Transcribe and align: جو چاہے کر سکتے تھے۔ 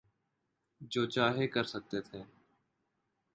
جو 0.81 1.05
چاہے 1.05 1.47
کر 1.47 1.63
سکتے 1.63 2.01
تھے۔ 2.01 2.23